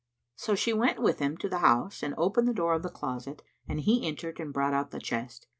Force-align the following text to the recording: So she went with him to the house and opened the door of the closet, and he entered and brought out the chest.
So 0.35 0.55
she 0.55 0.73
went 0.73 0.97
with 0.99 1.19
him 1.19 1.37
to 1.37 1.47
the 1.47 1.59
house 1.59 2.01
and 2.01 2.15
opened 2.17 2.47
the 2.47 2.55
door 2.55 2.73
of 2.73 2.81
the 2.81 2.89
closet, 2.89 3.43
and 3.67 3.79
he 3.81 4.07
entered 4.07 4.39
and 4.39 4.51
brought 4.51 4.73
out 4.73 4.89
the 4.89 4.99
chest. 4.99 5.45